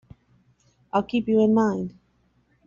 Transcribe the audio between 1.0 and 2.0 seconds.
keep you in mind.